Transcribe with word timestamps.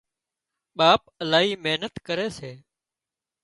ٻاپ 0.77 1.01
الاهي 1.21 1.53
محنت 1.65 1.95
ڪري 2.07 2.27
سي 2.39 2.51